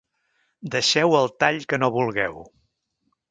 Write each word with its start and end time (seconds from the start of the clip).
Deixeu 0.75 1.13
el 1.19 1.29
tall 1.45 1.61
que 1.73 1.79
no 1.83 1.91
vulgueu. 1.99 2.43